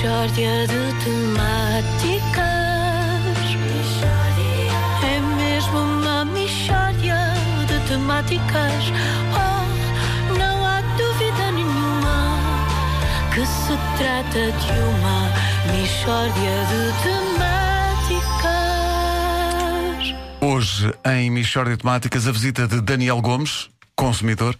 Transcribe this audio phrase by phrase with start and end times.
[0.00, 2.40] Mishória de temáticas.
[5.04, 7.18] É mesmo uma mishória
[7.68, 8.84] de temáticas.
[9.36, 12.38] Oh, não há dúvida nenhuma
[13.34, 15.28] que se trata de uma
[15.76, 18.56] mishória de temáticas.
[20.40, 24.56] Hoje, em Michórdia de Temáticas, a visita de Daniel Gomes, consumidor.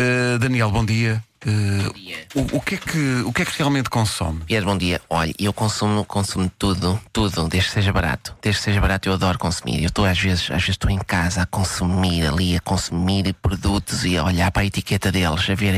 [0.00, 1.22] Uh, Daniel, bom dia.
[1.46, 1.92] Uh.
[2.34, 4.40] O, o que é que, o que é que realmente consome?
[4.46, 5.00] Pedro, bom dia.
[5.08, 8.34] Olha, eu consumo, consumo tudo, tudo, desde que seja barato.
[8.42, 9.80] Desde que seja barato, eu adoro consumir.
[9.82, 14.04] Eu estou, às vezes, às vezes estou em casa a consumir ali, a consumir produtos
[14.04, 15.74] e a olhar para a etiqueta deles, a ver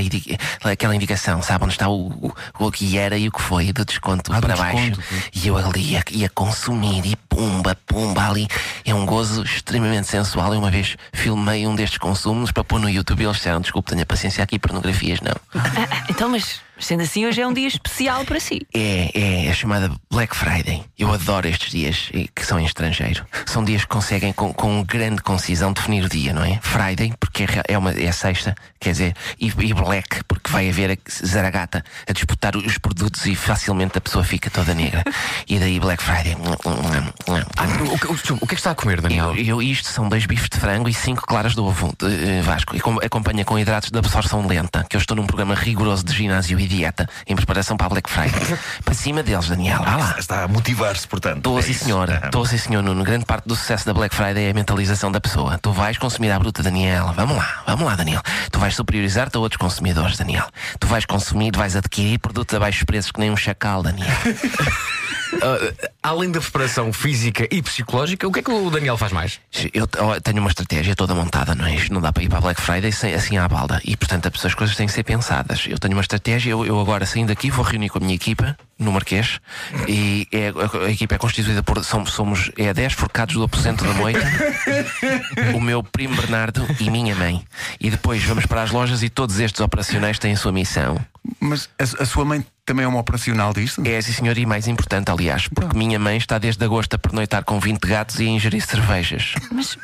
[0.64, 3.72] a aquela indicação, sabe onde está o, o, o que era e o que foi,
[3.72, 4.76] do desconto Ah, do para baixo.
[4.92, 5.02] desconto.
[5.34, 8.48] E eu ali a, a consumir e pumba, pumba ali.
[8.84, 10.54] É um gozo extremamente sensual.
[10.54, 13.90] Eu uma vez filmei um destes consumos para pôr no YouTube e eles disseram: desculpe,
[13.90, 15.34] tenha paciência aqui, pornografias não.
[16.08, 18.60] Então, mas sendo assim, hoje é um dia especial para si.
[18.74, 20.82] É, é a chamada Black Friday.
[20.98, 23.24] Eu adoro estes dias eh, que são em estrangeiro.
[23.46, 26.58] São dias que conseguem, com, com grande concisão, definir o dia, não é?
[26.62, 30.92] Friday, porque é, é, uma, é sexta, quer dizer, e, e Black, porque vai haver
[30.92, 35.02] a Zaragata a disputar os produtos e facilmente a pessoa fica toda negra.
[35.48, 36.36] E daí Black Friday.
[36.36, 39.34] O, que- o o que é que está a comer, Daniel?
[39.36, 42.42] Eu, eu- isto são dois bifes de frango e cinco claras de ovo, de, eh,
[42.42, 42.76] Vasco.
[42.76, 46.12] E com- acompanha com hidratos de absorção lenta, que eu estou num programa rigoroso de
[46.14, 48.58] ginásio e dieta em preparação para a Black Friday.
[48.84, 49.82] para cima deles, Daniel.
[49.82, 50.16] Vá lá.
[50.18, 51.38] Está a motivar-se, portanto.
[51.38, 52.10] Estou é sim, senhor.
[52.10, 52.26] Ah.
[52.26, 53.04] Estou sim, senhor Nuno.
[53.04, 55.58] Grande parte do sucesso da Black Friday é a mentalização da pessoa.
[55.58, 57.12] Tu vais consumir à bruta, Daniel.
[57.14, 58.22] Vamos lá, vamos lá, Daniel.
[58.50, 60.46] Tu vais superiorizar-te a outros consumidores, Daniel.
[60.78, 64.08] Tu vais consumir, vais adquirir produtos a baixos preços que nem um chacal, Daniel.
[65.42, 69.40] Ah, além da preparação física e psicológica, o que é que o Daniel faz mais?
[69.72, 69.86] Eu
[70.22, 71.76] tenho uma estratégia toda montada, não é?
[71.90, 73.80] Não dá para ir para a Black Friday sem, assim à balda.
[73.84, 75.66] E, portanto, as coisas têm que ser pensadas.
[75.68, 78.56] Eu tenho uma estratégia, eu, eu agora saindo daqui vou reunir com a minha equipa
[78.78, 79.40] no Marquês
[79.88, 83.82] e é- a, a equipa é constituída por somos, somos é 10 forcados do aposento
[83.84, 84.20] da moita,
[85.54, 87.42] o meu primo Bernardo e minha mãe.
[87.80, 90.98] E depois vamos para as lojas e todos estes operacionais têm a sua missão.
[91.40, 93.82] Mas a, a sua mãe também é uma operacional disto?
[93.86, 97.44] É, sim senhor, e mais importante, aliás, porque minha mãe está desde agosto a pernoitar
[97.44, 99.34] com 20 gatos e a ingerir cervejas.
[99.52, 99.78] Mas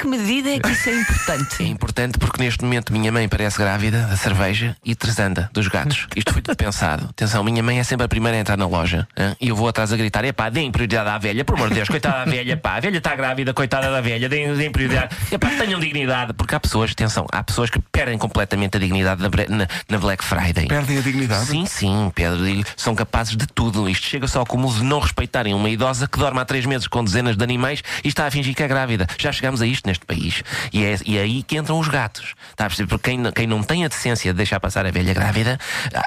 [0.00, 1.62] que medida é que isso é É importante?
[1.64, 6.06] importante porque neste momento minha mãe parece grávida da cerveja e tresanda dos gatos.
[6.16, 7.06] Isto foi tudo pensado.
[7.10, 9.36] Atenção, minha mãe é sempre a primeira a entrar na loja hã?
[9.40, 11.88] e eu vou atrás a gritar: epá, deem prioridade à velha, por amor de Deus,
[11.88, 15.14] coitada da velha, pá, a velha está grávida, coitada da velha, deem, deem prioridade.
[15.30, 16.32] Epá, tenham dignidade.
[16.32, 20.24] Porque há pessoas, atenção, há pessoas que perdem completamente a dignidade na, na- na Black
[20.24, 20.66] Friday.
[20.66, 21.44] Perdem a dignidade?
[21.46, 22.40] Sim, sim, Pedro,
[22.76, 23.88] são capazes de tudo.
[23.88, 26.86] Isto chega só ao cúmulo de não respeitarem uma idosa que dorme há três meses
[26.86, 29.06] com dezenas de animais e está a fingir que é grávida.
[29.18, 30.42] Já chegámos a isto neste país.
[30.72, 32.34] E é, e é aí que entram os gatos.
[32.50, 32.88] Está a perceber?
[32.88, 35.58] Porque quem, não- quem não tem a decência de deixar passar a velha grávida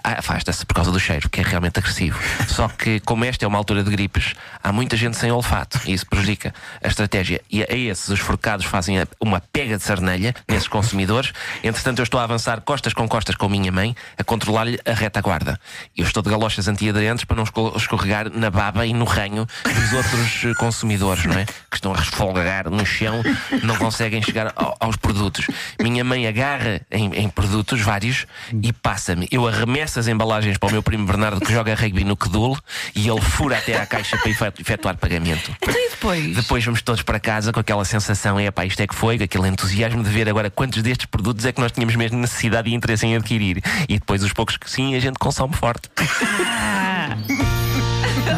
[0.04, 2.20] afasta-se por causa do cheiro, que é realmente agressivo.
[2.48, 4.34] Só que, como esta é uma altura de gripes,
[4.64, 7.42] há muita gente sem olfato e isso prejudica a estratégia.
[7.50, 11.32] E a esses os forcados fazem uma pega de sarnelha nesses consumidores.
[11.64, 14.94] Entretanto, eu estou a avançar costas com costas com a minha mãe a controlar-lhe a
[14.94, 15.60] retaguarda.
[15.96, 19.94] Eu estou de galochas antiaderentes para não esco- escorregar na baba e no ranho dos
[19.94, 21.46] outros consumidores, não é?
[21.46, 23.22] Que estão a resfolgar no chão,
[23.64, 25.48] não conseguem chegar ao- aos produtos.
[25.82, 28.26] Minha mãe agarra em, em produtos vários
[28.62, 29.28] e passa-me.
[29.32, 32.58] Eu arremesso as embalagens para o meu primo Bernardo que joga rugby no Quedul
[32.96, 35.52] e ele fura até à caixa para efetu- efetuar pagamento.
[35.62, 36.36] Então e depois?
[36.36, 39.24] Depois vamos todos para casa com aquela sensação, é pá, isto é que foi, com
[39.24, 42.74] aquele entusiasmo de ver agora quantos destes produtos é que nós tínhamos mesmo necessidade e
[42.74, 43.62] interesse em adquirir.
[43.88, 45.90] E depois os poucos que sim, a gente consome forte.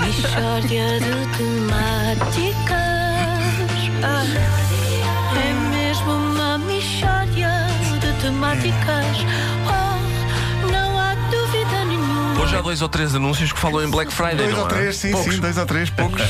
[0.02, 2.86] Mishória de temáticas.
[4.04, 4.65] É
[8.36, 9.05] de
[12.46, 14.70] Hoje há dois ou três anúncios que falam em Black Friday, Dois não ou há?
[14.70, 16.22] três, sim, sim, dois ou três, poucos.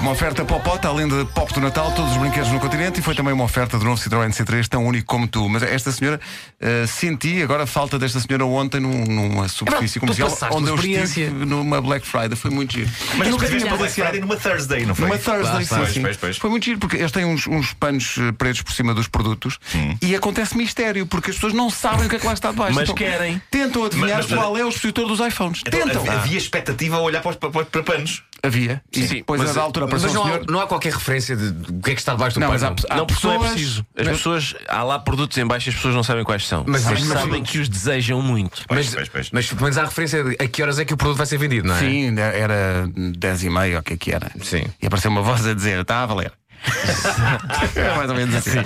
[0.00, 3.14] Uma oferta Popota, além de Pop do Natal, todos os brinquedos no continente e foi
[3.16, 5.48] também uma oferta do novo Citroën C3, tão único como tu.
[5.48, 6.20] Mas esta senhora,
[6.60, 10.76] eh, senti agora a falta desta senhora ontem num- numa superfície tu comercial onde eu
[10.76, 11.22] experiência.
[11.24, 12.36] estive numa Black Friday.
[12.36, 12.88] Foi muito giro.
[13.16, 13.94] Mas nunca nunca tinha tiveste a Black.
[13.94, 15.08] Friday numa Thursday, não foi?
[15.08, 15.86] Numa Thursday, sim, está.
[15.86, 16.00] sim.
[16.02, 18.94] Pois, pois, Foi muito giro porque eles têm uns, uns panos eh, pretos por cima
[18.94, 19.58] dos produtos
[20.00, 22.74] e acontece mistério porque as pessoas não sabem o que é que lá está debaixo.
[22.74, 23.42] Mas Então, querem.
[23.50, 25.62] Tentam adivinhar Mas- mas- qual é o expositor dos iPhones.
[25.66, 26.00] Então, Tentam.
[26.02, 28.22] havia- Havia expectativa a olhar para, os, para, para panos.
[28.42, 28.80] Havia.
[28.92, 30.50] E depois, a da altura, mas apareceu não, um há, senhor.
[30.52, 32.76] não há qualquer referência de o que é que está debaixo do Não, mas pano.
[32.88, 33.86] há, há Não, porque não é pessoas- preciso.
[33.96, 36.62] As mas- pessoas, há lá produtos em baixo e as pessoas não sabem quais são.
[36.66, 38.62] Mas- Mas, mas- sabem que os desejam muito.
[38.70, 39.52] Mas, Pois, pois, pois.
[39.60, 41.74] mas há referência de a que horas é que o produto vai ser vendido, não
[41.74, 41.80] é?
[41.80, 44.30] Sim, era 10 e meia, o que é que era?
[44.40, 44.64] Sim.
[44.80, 46.32] E apareceu uma voz a dizer, está a valer.
[47.76, 48.58] é mais ou menos assim.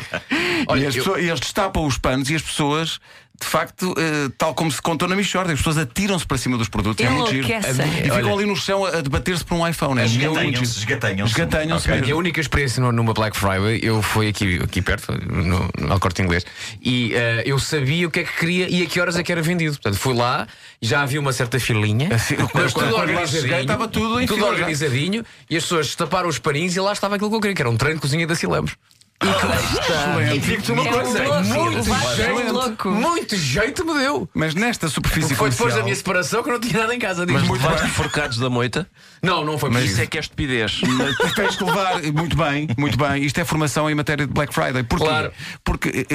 [0.69, 2.99] Olha, e, as eu- pessoas- e eles destapam os panos e as pessoas
[3.43, 6.69] de facto, eh, tal como se contou na Michorda, as pessoas atiram-se para cima dos
[6.69, 7.05] produtos.
[7.05, 7.47] É muito giro.
[7.47, 7.87] Enlouquecem.
[7.99, 10.01] E ficam ali no chão a a debater-se por um iPhone.
[10.01, 10.79] É muito Esgatanham-se, giro.
[10.79, 11.33] esgatanham-se.
[11.33, 11.93] Esgatanham-se Ok.
[11.93, 12.19] A minha mesmo.
[12.19, 16.45] única experiência no- numa Black Friday, eu fui aqui, aqui perto, no, no Corte Inglês,
[16.81, 19.33] e eh, eu sabia o que é que queria e a que horas é que
[19.33, 19.73] era vendido.
[19.73, 20.47] Portanto, fui lá,
[20.81, 23.43] já havia uma certa filinha, Assim, mas quando- tudo quando lá organizadinho.
[23.43, 24.55] cheguei, estava tudo em tudo fila já.
[24.55, 27.63] organizadinho, e as pessoas taparam os paninhos e lá estava aquilo que eu queria, que
[27.63, 28.77] era um treino de cozinha da Silamos.
[29.23, 30.41] Excelente.
[30.47, 31.43] Digo-te uma É coisa.
[31.43, 32.53] muito jeito.
[32.53, 32.91] louco.
[32.91, 34.29] Muito jeito me deu.
[34.35, 37.25] Mas nesta superfície Foi depois da minha separação que eu não tinha nada em casa.
[37.29, 38.89] Mas muito levaste forcados da moita?
[39.23, 40.81] Não, não foi Mas isso é que é estupidez.
[41.37, 43.25] Tens que levar, muito bem, muito bem.
[43.25, 44.83] Isto é formação em matéria de Black Friday.
[44.83, 45.05] Porquê?
[45.05, 45.33] Claro.
[45.65, 46.07] Porque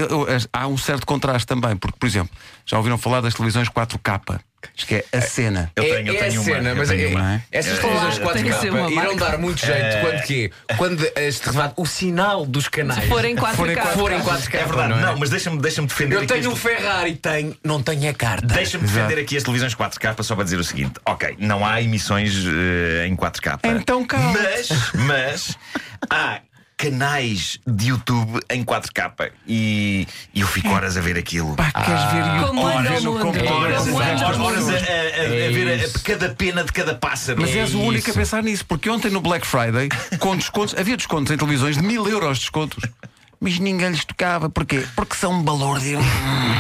[0.52, 1.76] há um certo contraste também.
[1.76, 2.30] Porque, por exemplo,
[2.66, 4.40] já ouviram falar das televisões 4K?
[4.76, 5.72] Isto que é a cena.
[5.76, 6.44] Eu É- tenho, eu é, tenho a uma.
[6.44, 7.20] cena, eu mas tenho é- uma.
[7.20, 7.42] não é?
[7.52, 9.16] essas É, televisões é, 4K tem que ser uma irão marca.
[9.32, 10.52] dar muito jeito quando quê?
[10.78, 13.56] Quando este, o sinal dos canais Se forem 4K.
[13.56, 14.56] Forem forem 4K.
[14.60, 15.02] É verdade, não é?
[15.02, 18.14] não, mas deixa-me deixa defender Eu aqui tenho um este- Ferrari, tenho, não tenho a
[18.14, 18.48] carta.
[18.48, 22.34] Deixa-me defender aqui as televisões 4K só para dizer o seguinte: ok, não há emissões
[22.46, 23.60] eh, em 4K.
[23.64, 24.34] Então calma.
[24.34, 25.58] Mas, mas
[26.10, 26.40] há
[26.78, 31.56] canais de YouTube em 4K e, e eu fico horas a ver aquilo.
[31.56, 32.48] Pá, queres ver YouTube?
[32.50, 33.52] Como anda Horas o no computador.
[33.64, 37.42] Horas, a, a- a- a ver a- a- cada pena de cada pássaro.
[37.42, 39.90] Mas É és o único a pensar nisso, porque ontem no Black Friday,
[40.20, 42.84] com descontos, havia descontos em televisões de mil euros de descontos.
[43.40, 44.50] Mas ninguém lhes tocava.
[44.50, 44.84] Porquê?
[44.96, 46.00] Porque são um balúrdio.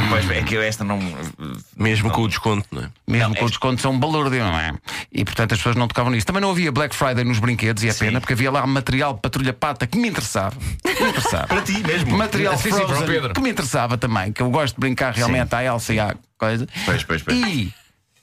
[0.09, 0.99] Pois é que eu esta não.
[1.75, 2.89] Mesmo com o desconto, não é?
[3.07, 4.73] Mesmo Não, com é- o desconto são um balúrdio, não é?
[5.11, 6.25] E portanto as pessoas não tocavam nisso.
[6.27, 9.21] Também não havia Black Friday nos brinquedos, e é pena, porque havia lá material de
[9.21, 10.55] patrulha pata que me interessava.
[10.83, 11.47] Que me interessava.
[11.47, 12.15] Para ti mesmo.
[12.17, 13.33] Material Sim, sim, Frozen Pedro.
[13.33, 16.67] que me interessava também, que eu gosto de brincar realmente à Elsa e à coisa.
[16.85, 17.37] Pois, pois, pois.
[17.37, 17.73] E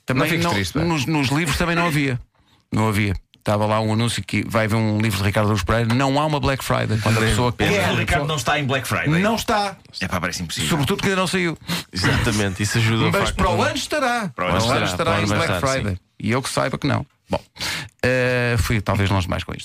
[0.07, 2.21] também Não não- triste, nos, nos livros também não havia.
[2.73, 3.15] Não havia.
[3.45, 5.95] Estava lá um anúncio que vai haver um livro de Ricardo Luz Pereira.
[5.95, 6.99] Não há uma Black Friday.
[7.03, 7.93] Quando a pessoa quer.
[7.93, 9.21] o Ricardo não está em Black Friday.
[9.21, 9.77] Não está.
[10.01, 10.71] É pá, parece impossível.
[10.71, 11.59] Sobretudo porque ainda não saiu.
[11.93, 14.31] Exatamente, isso ajuda Mas para o ano estará.
[14.35, 15.99] Para o ano o ano estará, em Black Friday.
[16.19, 17.05] E eu que saiba que não.
[17.29, 17.39] Bom,
[18.03, 19.63] eh, fui talvez longe mais com isto.